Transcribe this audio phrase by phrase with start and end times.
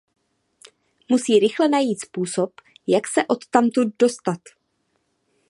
[1.09, 2.51] Musí rychle najít způsob
[2.87, 4.39] jak se odtamtud dostat.